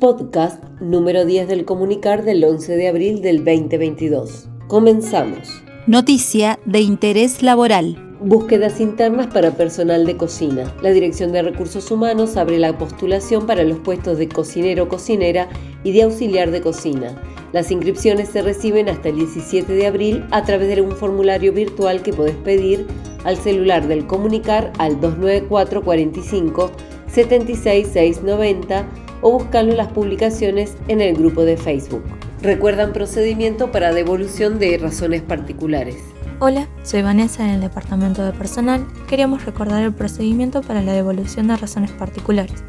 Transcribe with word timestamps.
podcast 0.00 0.64
número 0.80 1.26
10 1.26 1.46
del 1.46 1.66
comunicar 1.66 2.24
del 2.24 2.42
11 2.42 2.74
de 2.74 2.88
abril 2.88 3.20
del 3.20 3.44
2022. 3.44 4.48
Comenzamos. 4.66 5.62
Noticia 5.86 6.58
de 6.64 6.80
interés 6.80 7.42
laboral. 7.42 8.16
Búsquedas 8.22 8.80
internas 8.80 9.26
para 9.26 9.50
personal 9.50 10.06
de 10.06 10.16
cocina. 10.16 10.74
La 10.82 10.90
Dirección 10.90 11.32
de 11.32 11.42
Recursos 11.42 11.90
Humanos 11.90 12.38
abre 12.38 12.58
la 12.58 12.78
postulación 12.78 13.46
para 13.46 13.62
los 13.62 13.78
puestos 13.80 14.16
de 14.16 14.28
cocinero 14.28 14.84
o 14.84 14.88
cocinera 14.88 15.48
y 15.84 15.92
de 15.92 16.04
auxiliar 16.04 16.50
de 16.50 16.62
cocina. 16.62 17.20
Las 17.52 17.70
inscripciones 17.70 18.30
se 18.30 18.40
reciben 18.40 18.88
hasta 18.88 19.10
el 19.10 19.16
17 19.16 19.70
de 19.70 19.86
abril 19.86 20.24
a 20.30 20.44
través 20.44 20.74
de 20.74 20.80
un 20.80 20.92
formulario 20.92 21.52
virtual 21.52 22.02
que 22.02 22.14
podés 22.14 22.36
pedir 22.36 22.86
al 23.24 23.36
celular 23.36 23.86
del 23.86 24.06
comunicar 24.06 24.72
al 24.78 24.98
294 24.98 25.82
45 25.82 26.70
76690 27.12 28.86
o 29.22 29.32
buscarlo 29.32 29.74
las 29.74 29.88
publicaciones 29.88 30.76
en 30.88 31.00
el 31.00 31.14
grupo 31.16 31.44
de 31.44 31.56
Facebook. 31.56 32.02
Recuerdan 32.42 32.92
procedimiento 32.92 33.70
para 33.70 33.92
devolución 33.92 34.58
de 34.58 34.78
razones 34.78 35.22
particulares. 35.22 35.96
Hola, 36.38 36.68
soy 36.84 37.02
Vanessa 37.02 37.44
en 37.44 37.50
el 37.50 37.60
Departamento 37.60 38.24
de 38.24 38.32
Personal. 38.32 38.86
Queríamos 39.06 39.44
recordar 39.44 39.82
el 39.82 39.92
procedimiento 39.92 40.62
para 40.62 40.80
la 40.80 40.94
devolución 40.94 41.48
de 41.48 41.56
razones 41.56 41.90
particulares. 41.90 42.64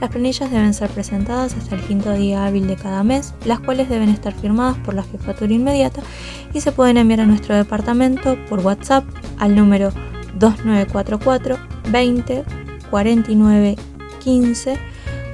Las 0.00 0.08
planillas 0.08 0.50
deben 0.50 0.72
ser 0.72 0.88
presentadas 0.88 1.54
hasta 1.54 1.74
el 1.74 1.82
quinto 1.82 2.14
día 2.14 2.46
hábil 2.46 2.66
de 2.66 2.76
cada 2.76 3.04
mes, 3.04 3.34
las 3.44 3.60
cuales 3.60 3.90
deben 3.90 4.08
estar 4.08 4.32
firmadas 4.32 4.78
por 4.78 4.94
la 4.94 5.02
jefatura 5.02 5.52
inmediata 5.52 6.00
y 6.54 6.62
se 6.62 6.72
pueden 6.72 6.96
enviar 6.96 7.20
a 7.20 7.26
nuestro 7.26 7.54
departamento 7.54 8.38
por 8.48 8.60
WhatsApp 8.60 9.04
al 9.38 9.54
número 9.54 9.92
2944 10.38 11.58
20 11.90 12.44
49 12.90 13.76
15 14.24 14.78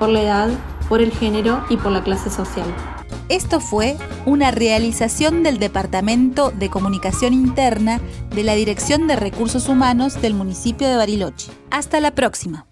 por 0.00 0.08
la 0.08 0.22
edad, 0.22 0.50
por 0.88 1.00
el 1.00 1.12
género 1.12 1.64
y 1.70 1.76
por 1.76 1.92
la 1.92 2.02
clase 2.02 2.28
social. 2.28 2.66
Esto 3.28 3.60
fue 3.60 3.96
una 4.26 4.50
realización 4.50 5.44
del 5.44 5.60
Departamento 5.60 6.50
de 6.50 6.70
Comunicación 6.70 7.34
Interna 7.34 8.00
de 8.34 8.42
la 8.42 8.54
Dirección 8.54 9.06
de 9.06 9.14
Recursos 9.14 9.68
Humanos 9.68 10.20
del 10.20 10.34
municipio 10.34 10.88
de 10.88 10.96
Bariloche. 10.96 11.52
Hasta 11.70 12.00
la 12.00 12.16
próxima. 12.16 12.66